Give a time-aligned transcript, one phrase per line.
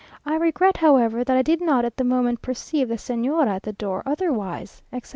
[0.25, 3.73] I regret, however, that I did not at the moment perceive the Señora at the
[3.73, 5.09] door, otherwise," etc.